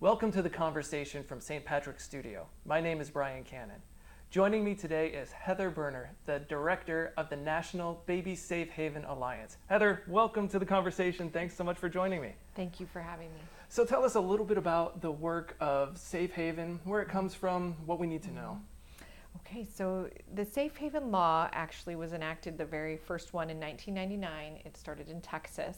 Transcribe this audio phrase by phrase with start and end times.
[0.00, 1.62] Welcome to the conversation from St.
[1.62, 2.46] Patrick's Studio.
[2.64, 3.82] My name is Brian Cannon.
[4.30, 9.58] Joining me today is Heather Burner, the director of the National Baby Safe Haven Alliance.
[9.66, 11.28] Heather, welcome to the conversation.
[11.28, 12.32] Thanks so much for joining me.
[12.54, 13.40] Thank you for having me.
[13.68, 17.34] So, tell us a little bit about the work of Safe Haven, where it comes
[17.34, 18.58] from, what we need to know.
[18.58, 19.36] Mm-hmm.
[19.46, 24.62] Okay, so the Safe Haven law actually was enacted, the very first one in 1999.
[24.64, 25.76] It started in Texas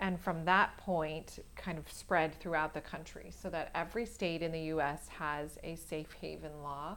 [0.00, 4.52] and from that point kind of spread throughout the country so that every state in
[4.52, 6.96] the US has a safe haven law.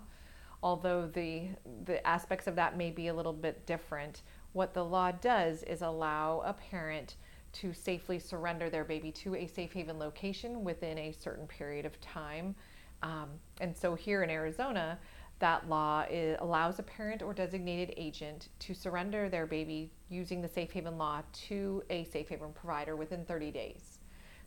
[0.63, 1.49] Although the
[1.85, 4.23] the aspects of that may be a little bit different
[4.55, 7.17] what the law does is allow a parent
[7.51, 11.99] to safely surrender their baby to a safe haven location within a certain period of
[11.99, 12.55] time.
[13.03, 14.97] Um, and so here in arizona
[15.39, 16.05] that law
[16.39, 21.21] allows a parent or designated agent to surrender their baby using the safe haven law
[21.47, 23.99] to a safe haven provider within 30 days.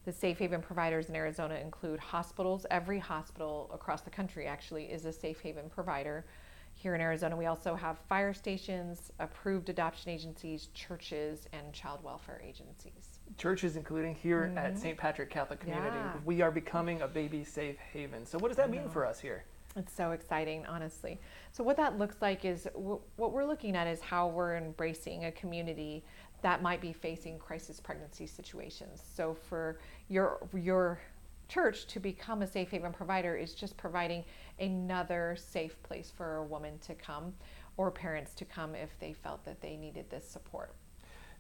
[0.05, 2.65] The safe haven providers in Arizona include hospitals.
[2.71, 6.25] Every hospital across the country actually is a safe haven provider.
[6.73, 12.41] Here in Arizona, we also have fire stations, approved adoption agencies, churches, and child welfare
[12.43, 13.19] agencies.
[13.37, 14.59] Churches, including here mm-hmm.
[14.59, 14.97] at St.
[14.97, 16.13] Patrick Catholic Community, yeah.
[16.25, 18.25] we are becoming a baby safe haven.
[18.25, 19.45] So, what does that mean for us here?
[19.77, 21.21] It's so exciting, honestly.
[21.53, 25.27] So, what that looks like is w- what we're looking at is how we're embracing
[25.27, 26.05] a community
[26.43, 29.03] that might be facing crisis pregnancy situations.
[29.15, 31.01] So, for your your
[31.49, 34.25] church to become a safe haven provider is just providing
[34.59, 37.33] another safe place for a woman to come
[37.77, 40.75] or parents to come if they felt that they needed this support.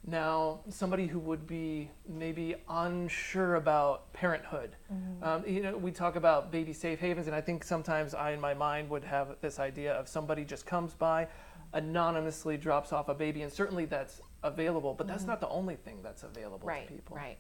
[0.07, 5.23] Now, somebody who would be maybe unsure about parenthood, mm-hmm.
[5.23, 8.41] um, you know, we talk about baby safe havens, and I think sometimes I, in
[8.41, 11.29] my mind, would have this idea of somebody just comes by,
[11.75, 15.31] anonymously drops off a baby, and certainly that's available, but that's mm-hmm.
[15.31, 17.17] not the only thing that's available right, to people.
[17.17, 17.39] Right.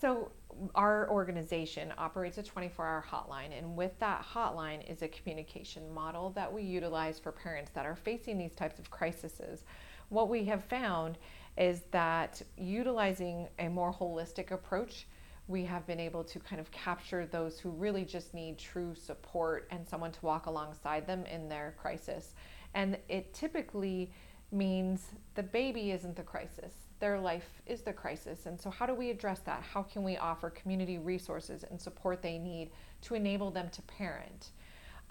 [0.00, 0.30] So,
[0.74, 6.30] our organization operates a 24 hour hotline, and with that hotline is a communication model
[6.30, 9.64] that we utilize for parents that are facing these types of crises.
[10.08, 11.18] What we have found
[11.58, 15.06] is that utilizing a more holistic approach,
[15.48, 19.66] we have been able to kind of capture those who really just need true support
[19.70, 22.34] and someone to walk alongside them in their crisis.
[22.74, 24.12] And it typically
[24.52, 28.46] means the baby isn't the crisis, their life is the crisis.
[28.46, 29.62] And so, how do we address that?
[29.62, 32.70] How can we offer community resources and support they need
[33.02, 34.50] to enable them to parent?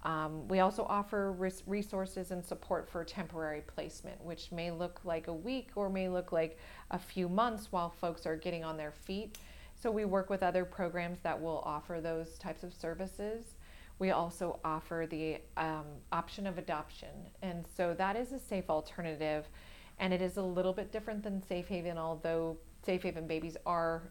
[0.08, 5.28] Um, we also offer res- resources and support for temporary placement, which may look like
[5.28, 6.58] a week or may look like
[6.92, 9.38] a few months while folks are getting on their feet.
[9.76, 13.58] So we work with other programs that will offer those types of services.
[14.00, 17.10] We also offer the um, option of adoption,
[17.42, 19.50] and so that is a safe alternative,
[20.00, 24.04] and it is a little bit different than Safe Haven, although Safe Haven babies are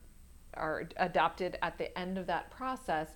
[0.55, 3.09] are adopted at the end of that process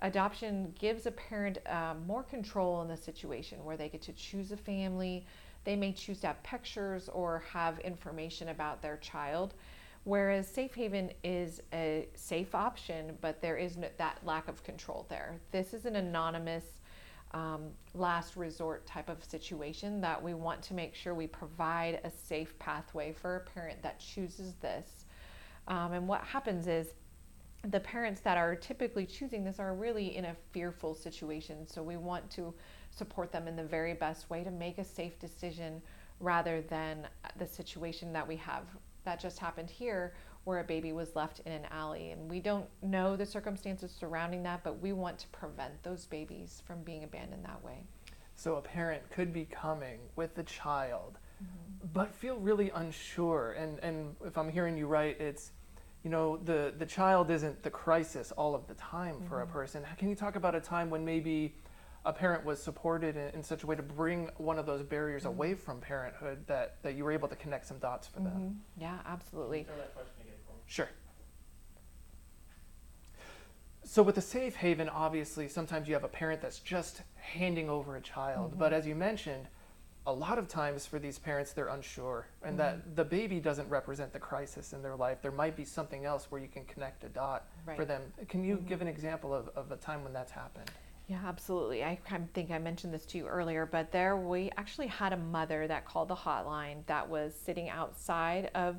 [0.00, 4.52] adoption gives a parent uh, more control in the situation where they get to choose
[4.52, 5.26] a family.
[5.64, 9.54] They may choose to have pictures or have information about their child.
[10.04, 15.06] Whereas Safe Haven is a safe option, but there is no, that lack of control
[15.08, 15.40] there.
[15.50, 16.64] This is an anonymous,
[17.32, 22.10] um, last resort type of situation that we want to make sure we provide a
[22.10, 25.06] safe pathway for a parent that chooses this.
[25.68, 26.92] Um, and what happens is
[27.70, 31.66] the parents that are typically choosing this are really in a fearful situation.
[31.66, 32.52] So we want to
[32.90, 35.80] support them in the very best way to make a safe decision
[36.20, 37.06] rather than
[37.38, 38.64] the situation that we have
[39.04, 40.14] that just happened here
[40.44, 42.10] where a baby was left in an alley.
[42.10, 46.62] And we don't know the circumstances surrounding that, but we want to prevent those babies
[46.66, 47.84] from being abandoned that way.
[48.36, 51.88] So a parent could be coming with the child, mm-hmm.
[51.92, 53.52] but feel really unsure.
[53.52, 55.52] And, and if I'm hearing you right, it's
[56.04, 59.50] you know the the child isn't the crisis all of the time for mm-hmm.
[59.50, 61.56] a person can you talk about a time when maybe
[62.04, 65.22] a parent was supported in, in such a way to bring one of those barriers
[65.22, 65.30] mm-hmm.
[65.30, 68.38] away from parenthood that that you were able to connect some dots for mm-hmm.
[68.38, 69.66] them yeah absolutely
[70.66, 70.90] sure
[73.82, 77.96] so with a safe haven obviously sometimes you have a parent that's just handing over
[77.96, 78.74] a child but mm-hmm.
[78.74, 79.48] as you mentioned
[80.06, 82.78] a lot of times for these parents they're unsure and mm-hmm.
[82.78, 86.26] that the baby doesn't represent the crisis in their life there might be something else
[86.30, 87.76] where you can connect a dot right.
[87.76, 88.66] for them can you mm-hmm.
[88.66, 90.70] give an example of, of a time when that's happened
[91.08, 91.98] yeah absolutely I
[92.34, 95.86] think i mentioned this to you earlier but there we actually had a mother that
[95.86, 98.76] called the hotline that was sitting outside of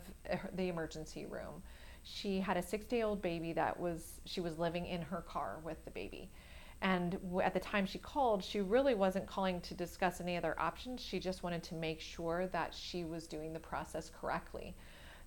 [0.56, 1.64] the emergency room
[2.04, 5.58] she had a six day old baby that was she was living in her car
[5.64, 6.30] with the baby
[6.82, 11.02] and at the time she called, she really wasn't calling to discuss any other options.
[11.02, 14.76] She just wanted to make sure that she was doing the process correctly.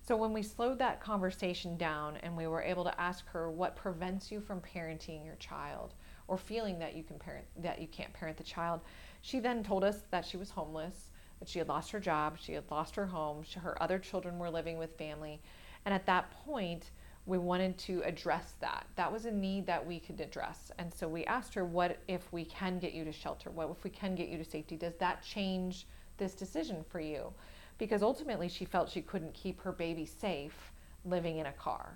[0.01, 3.75] So when we slowed that conversation down and we were able to ask her what
[3.75, 5.93] prevents you from parenting your child
[6.27, 8.81] or feeling that you can parent that you can't parent the child,
[9.21, 12.53] she then told us that she was homeless, that she had lost her job, she
[12.53, 15.41] had lost her home, her other children were living with family,
[15.85, 16.91] and at that point
[17.29, 18.87] we wanted to address that.
[18.95, 20.71] That was a need that we could address.
[20.79, 23.51] And so we asked her, What if we can get you to shelter?
[23.51, 24.75] What if we can get you to safety?
[24.75, 25.85] Does that change
[26.17, 27.31] this decision for you?
[27.77, 30.71] Because ultimately, she felt she couldn't keep her baby safe
[31.05, 31.93] living in a car.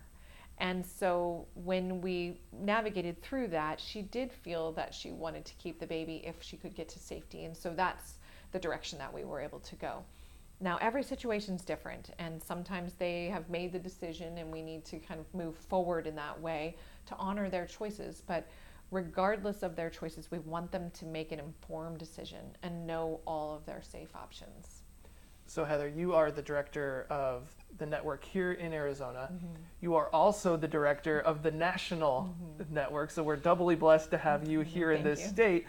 [0.60, 5.80] And so when we navigated through that, she did feel that she wanted to keep
[5.80, 7.46] the baby if she could get to safety.
[7.46, 8.20] And so that's
[8.52, 10.04] the direction that we were able to go.
[10.60, 14.86] Now, every situation is different, and sometimes they have made the decision, and we need
[14.86, 16.78] to kind of move forward in that way
[17.08, 18.22] to honor their choices.
[18.26, 18.48] But
[18.92, 23.56] regardless of their choices, we want them to make an informed decision and know all
[23.56, 24.84] of their safe options.
[25.46, 29.30] So, Heather, you are the director of the network here in Arizona.
[29.34, 29.48] Mm-hmm.
[29.82, 32.74] You are also the director of the national mm-hmm.
[32.74, 33.12] network.
[33.12, 35.28] So, we're doubly blessed to have you here in this you.
[35.28, 35.68] state.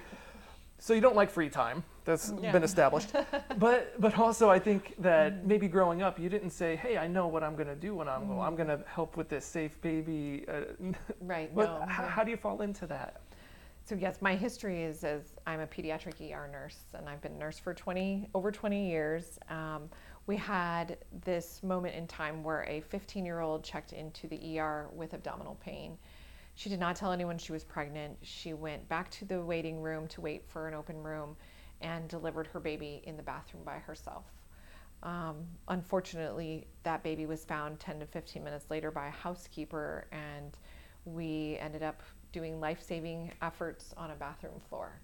[0.78, 1.82] So you don't like free time.
[2.04, 2.52] That's yeah.
[2.52, 3.12] been established.
[3.58, 5.48] but but also I think that mm-hmm.
[5.48, 8.08] maybe growing up you didn't say, "Hey, I know what I'm going to do when
[8.08, 8.46] I'm mm.
[8.46, 11.54] I'm going to help with this safe baby." Uh, right.
[11.54, 11.86] But no.
[11.86, 13.22] how, how do you fall into that?
[13.86, 17.38] So yes, my history is as I'm a pediatric ER nurse, and I've been a
[17.38, 19.38] nurse for 20 over 20 years.
[19.50, 19.90] Um,
[20.26, 24.88] we had this moment in time where a 15 year old checked into the ER
[24.94, 25.98] with abdominal pain
[26.54, 28.16] she did not tell anyone she was pregnant.
[28.22, 31.36] She went back to the waiting room to wait for an open room
[31.80, 34.24] and delivered her baby in the bathroom by herself.
[35.02, 40.56] Um, unfortunately, that baby was found 10 to 15 minutes later by a housekeeper, and
[41.04, 45.00] we ended up doing life saving efforts on a bathroom floor.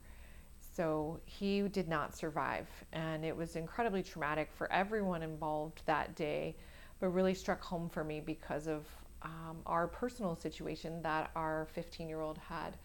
[0.59, 6.57] So he did not survive, and it was incredibly traumatic for everyone involved that day,
[6.99, 8.87] but really struck home for me because of
[9.23, 12.77] um, our personal situation that our 15 year old had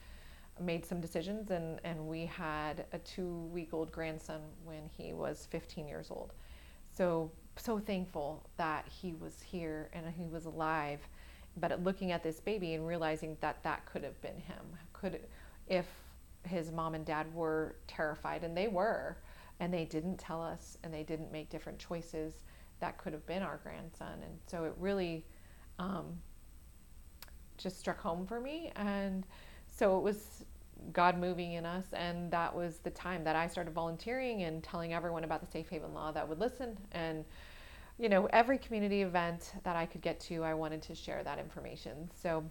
[0.60, 5.48] made some decisions and, and we had a two week old grandson when he was
[5.52, 6.34] 15 years old.
[6.92, 11.00] So, so thankful that he was here and he was alive.
[11.58, 15.22] But looking at this baby and realizing that that could have been him, could
[15.68, 15.86] if
[16.44, 19.18] his mom and dad were terrified, and they were,
[19.60, 22.44] and they didn't tell us and they didn't make different choices,
[22.80, 24.20] that could have been our grandson.
[24.22, 25.26] And so it really
[25.80, 26.18] um,
[27.58, 28.72] just struck home for me.
[28.76, 29.26] And
[29.78, 30.46] so it was
[30.94, 31.86] God moving in us.
[31.94, 35.70] And that was the time that I started volunteering and telling everyone about the Safe
[35.70, 36.78] Haven Law that would listen.
[36.94, 37.26] And,
[37.98, 41.40] you know, every community event that I could get to, I wanted to share that
[41.40, 42.10] information.
[42.14, 42.44] So,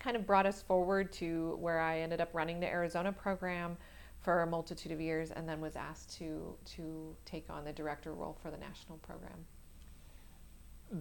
[0.00, 3.76] kind of brought us forward to where I ended up running the Arizona program
[4.20, 8.12] for a multitude of years and then was asked to to take on the director
[8.12, 9.44] role for the national program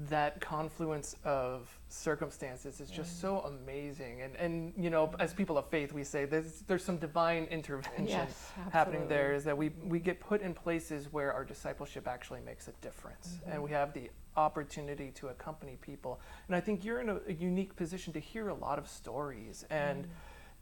[0.09, 3.21] that confluence of circumstances is just mm.
[3.21, 6.97] so amazing and and you know as people of faith we say there's there's some
[6.97, 11.45] divine intervention yes, happening there is that we we get put in places where our
[11.45, 13.51] discipleship actually makes a difference mm-hmm.
[13.51, 17.33] and we have the opportunity to accompany people and i think you're in a, a
[17.33, 20.09] unique position to hear a lot of stories and mm.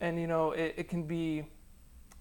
[0.01, 1.44] and you know it, it can be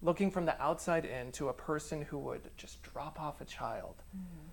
[0.00, 3.96] looking from the outside in to a person who would just drop off a child
[4.16, 4.44] mm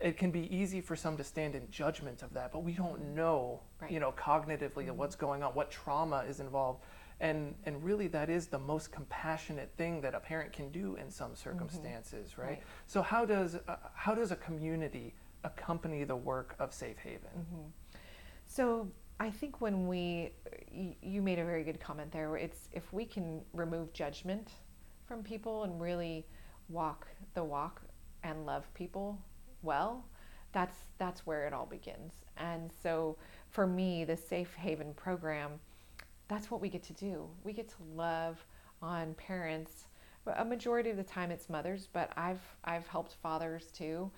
[0.00, 3.14] it can be easy for some to stand in judgment of that, but we don't
[3.14, 3.90] know, right.
[3.90, 4.96] you know, cognitively mm-hmm.
[4.96, 6.82] what's going on, what trauma is involved.
[7.20, 11.10] And, and really that is the most compassionate thing that a parent can do in
[11.10, 11.36] some mm-hmm.
[11.36, 12.40] circumstances, mm-hmm.
[12.40, 12.48] right?
[12.50, 12.62] right?
[12.86, 15.14] So how does, uh, how does a community
[15.44, 17.28] accompany the work of Safe Haven?
[17.38, 17.68] Mm-hmm.
[18.46, 18.88] So
[19.20, 20.32] I think when we,
[21.02, 22.36] you made a very good comment there.
[22.36, 24.48] It's if we can remove judgment
[25.06, 26.26] from people and really
[26.70, 27.82] walk the walk
[28.22, 29.18] and love people
[29.62, 30.04] well,
[30.52, 32.14] that's that's where it all begins.
[32.36, 33.16] And so
[33.50, 35.52] for me, the Safe Haven program,
[36.28, 37.28] that's what we get to do.
[37.44, 38.44] We get to love
[38.82, 39.86] on parents.
[40.36, 44.10] A majority of the time it's mothers, but I've I've helped fathers too.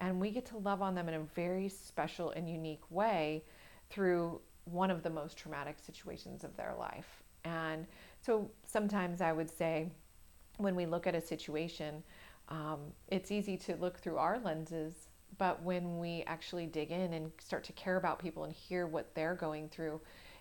[0.00, 3.42] And we get to love on them in a very special and unique way
[3.90, 7.22] through one of the most traumatic situations of their life.
[7.44, 7.86] And
[8.20, 9.90] so sometimes I would say
[10.58, 12.02] when we look at a situation,
[12.48, 12.78] um,
[13.08, 17.64] it's easy to look through our lenses, but when we actually dig in and start
[17.64, 20.00] to care about people and hear what they're going through,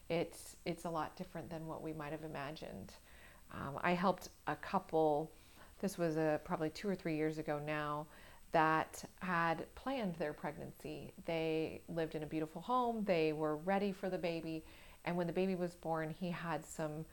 [0.09, 2.93] it's it's a lot different than what we might have imagined.
[3.53, 5.31] Um, I helped a couple.
[5.79, 8.07] This was a, probably two or three years ago now
[8.53, 11.11] that had planned their pregnancy.
[11.25, 13.03] They lived in a beautiful home.
[13.05, 14.63] They were ready for the baby,
[15.03, 17.05] and when the baby was born, he had some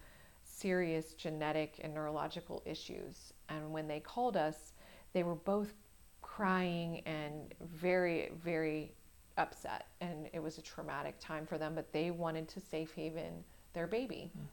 [0.44, 3.32] serious genetic and neurological issues.
[3.48, 4.72] And when they called us,
[5.14, 5.72] they were both
[6.20, 8.92] crying and very, very
[9.38, 13.42] upset and it was a traumatic time for them, but they wanted to safe haven
[13.72, 14.30] their baby.
[14.36, 14.46] Mm.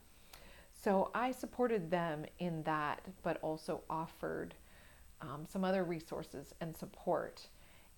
[0.73, 4.55] So I supported them in that, but also offered
[5.21, 7.47] um, some other resources and support.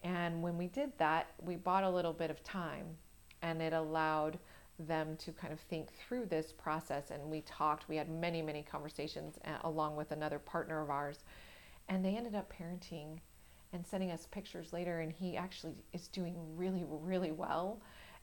[0.04, 2.86] And when we did that, we bought a little bit of time
[3.42, 4.38] and it allowed
[4.80, 7.12] them to kind of think through this process.
[7.12, 11.20] And we talked, we had many, many conversations along with another partner of ours.
[11.90, 13.20] And they ended up parenting
[13.72, 15.00] and sending us pictures later.
[15.00, 17.82] And he actually is doing really, really well.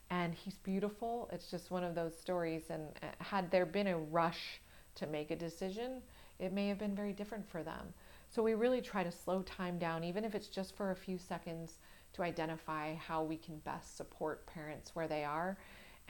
[0.09, 1.29] And he's beautiful.
[1.31, 2.63] It's just one of those stories.
[2.69, 4.61] And uh, had there been a rush
[4.95, 6.01] to make a decision,
[6.39, 7.93] it may have been very different for them.
[8.29, 11.17] So we really try to slow time down, even if it's just for a few
[11.17, 11.79] seconds,
[12.13, 15.57] to identify how we can best support parents where they are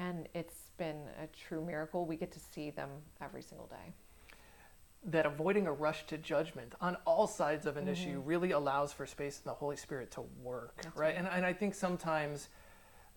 [0.01, 2.05] and it's been a true miracle.
[2.05, 2.89] We get to see them
[3.21, 3.93] every single day.
[5.03, 7.93] That avoiding a rush to judgment on all sides of an mm-hmm.
[7.93, 10.95] issue really allows for space in the Holy Spirit to work, right?
[10.95, 11.15] right?
[11.17, 12.49] And, and I think sometimes,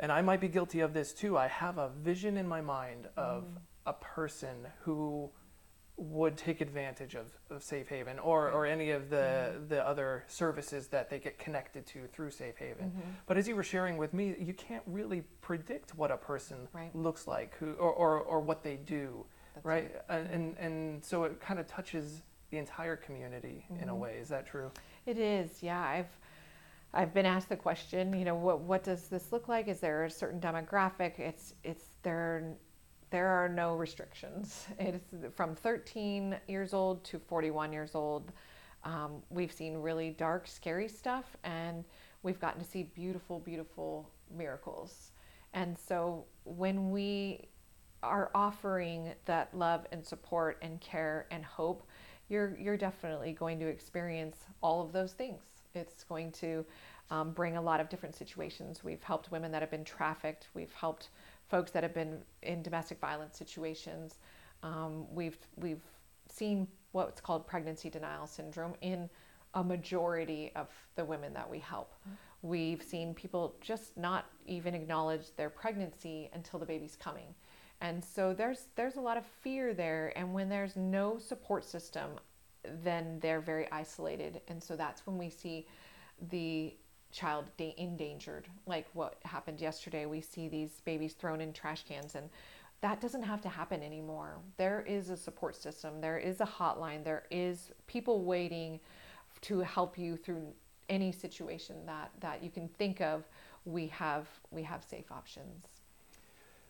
[0.01, 3.09] and I might be guilty of this too, I have a vision in my mind
[3.19, 3.59] of mm.
[3.85, 5.31] a person who
[5.97, 9.69] would take advantage of, of Safe Haven or, or any of the, mm-hmm.
[9.69, 12.87] the other services that they get connected to through Safe Haven.
[12.87, 13.11] Mm-hmm.
[13.27, 16.95] But as you were sharing with me, you can't really predict what a person right.
[16.97, 19.93] looks like who, or, or, or what they do, That's right?
[20.09, 20.21] right?
[20.21, 23.83] And, and, and so it kind of touches the entire community mm-hmm.
[23.83, 24.01] in a mm-hmm.
[24.01, 24.19] way.
[24.21, 24.71] Is that true?
[25.07, 25.81] It is, yeah.
[25.81, 26.09] I've
[26.97, 29.67] I've been asked the question, you know, what what does this look like?
[29.69, 31.19] Is there a certain demographic?
[31.19, 32.55] It's it's there
[33.11, 34.67] there are no restrictions.
[34.79, 38.33] It's from 13 years old to 41 years old.
[38.85, 41.85] Um, we've seen really dark, scary stuff, and
[42.23, 45.13] we've gotten to see beautiful, beautiful miracles.
[45.55, 47.49] And so when we
[48.05, 51.83] are offering that love and support and care and hope,
[52.29, 55.43] you're you're definitely going to experience all of those things.
[55.75, 56.65] It's going to
[57.11, 58.83] um, bring a lot of different situations.
[58.85, 60.49] We've helped women that have been trafficked.
[60.55, 61.09] We've helped
[61.49, 64.19] folks that have been in domestic violence situations.
[64.63, 65.83] Um, we've we've
[66.29, 69.11] seen what's called pregnancy denial syndrome in
[69.55, 71.93] a majority of the women that we help.
[72.01, 72.49] Mm-hmm.
[72.49, 77.35] We've seen people just not even acknowledge their pregnancy until the baby's coming.
[77.85, 82.11] And so there's there's a lot of fear there and when there's no support system
[82.83, 85.67] then they're very isolated and so that's when we see
[86.31, 86.75] the
[87.15, 90.05] child da- endangered, like what happened yesterday.
[90.05, 92.29] We see these babies thrown in trash cans, and
[92.81, 94.39] that doesn't have to happen anymore.
[94.57, 98.81] There is a support system, there is a hotline, there is people waiting
[99.43, 100.47] to help you through
[100.89, 103.25] any situation that, that you can think of.
[103.65, 105.74] We have we have safe options.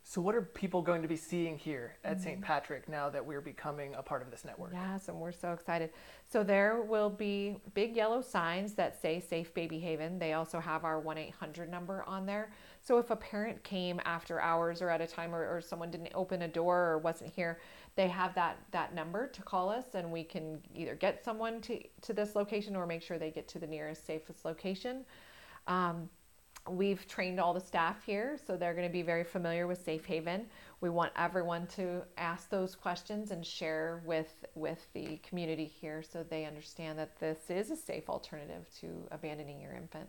[0.07, 2.25] So, what are people going to be seeing here at mm-hmm.
[2.25, 2.41] St.
[2.43, 4.73] Patrick now that we're becoming a part of this network?
[4.75, 5.91] Yes, and we're so excited.
[6.31, 10.19] So, there will be big yellow signs that say Safe Baby Haven.
[10.19, 12.53] They also have our 1 800 number on there.
[12.83, 16.13] So, if a parent came after hours or at a time or, or someone didn't
[16.15, 17.59] open a door or wasn't here,
[17.97, 21.81] they have that, that number to call us and we can either get someone to,
[22.03, 25.07] to this location or make sure they get to the nearest safest location.
[25.67, 26.11] Um,
[26.69, 30.07] We've trained all the staff here, so they're going to be very familiar with Safe
[30.07, 30.47] Haven.
[30.81, 36.23] We want everyone to ask those questions and share with with the community here, so
[36.23, 40.09] they understand that this is a safe alternative to abandoning your infant.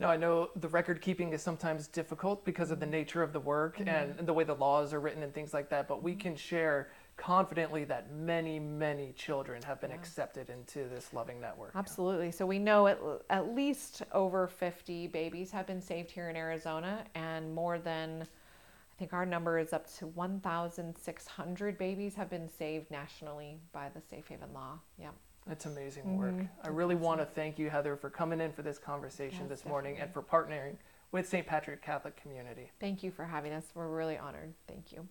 [0.00, 3.38] Now, I know the record keeping is sometimes difficult because of the nature of the
[3.38, 3.88] work mm-hmm.
[4.18, 6.90] and the way the laws are written and things like that, but we can share
[7.16, 9.96] confidently that many, many children have been yeah.
[9.96, 11.72] accepted into this loving network.
[11.74, 12.30] Absolutely.
[12.30, 12.98] So we know at,
[13.30, 18.94] at least over 50 babies have been saved here in Arizona, and more than, I
[18.98, 24.26] think our number is up to 1,600 babies have been saved nationally by the Safe
[24.28, 24.78] Haven law.
[24.98, 25.14] Yep.
[25.46, 26.18] That's amazing mm-hmm.
[26.18, 26.46] work.
[26.62, 27.04] I really awesome.
[27.04, 29.70] want to thank you, Heather, for coming in for this conversation yes, this definitely.
[29.70, 30.76] morning and for partnering
[31.10, 31.46] with St.
[31.46, 32.70] Patrick Catholic Community.
[32.80, 33.64] Thank you for having us.
[33.74, 34.54] We're really honored.
[34.66, 35.06] Thank you.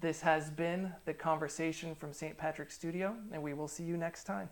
[0.00, 2.36] This has been the conversation from St.
[2.36, 4.50] Patrick's Studio, and we will see you next time.